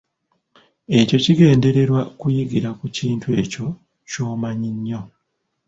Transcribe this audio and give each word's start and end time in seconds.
Ekyo 0.99 1.17
kigendererwa 1.23 2.01
kuyigira 2.19 2.69
ku 2.79 2.85
kintu 2.97 3.27
ekyo 3.41 3.65
kyomanyi 4.09 4.69
nnyo. 4.75 5.01